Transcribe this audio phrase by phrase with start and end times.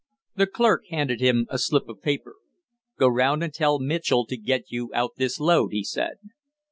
[0.35, 2.37] The clerk handed him a slip of paper.
[2.97, 6.15] "Go round and tell Mitchell to get you out this load!" he said.